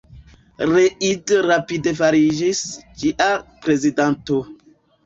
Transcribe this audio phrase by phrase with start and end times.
[0.69, 2.65] Reid rapide fariĝis
[3.05, 3.31] ĝia
[3.69, 4.43] prezidanto.